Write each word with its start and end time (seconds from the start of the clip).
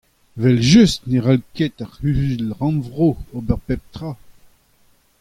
Evel-just 0.37 1.01
ne 1.09 1.19
cʼhall 1.21 1.41
ket 1.55 1.77
ar 1.83 1.91
Cʼhuzul-rannvro 1.99 3.09
ober 3.37 3.59
pep 3.65 3.83
tra! 3.93 4.11